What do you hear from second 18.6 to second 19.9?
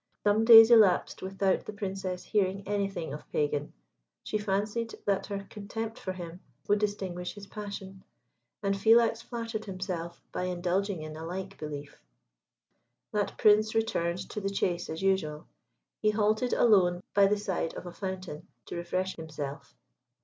to refresh himself.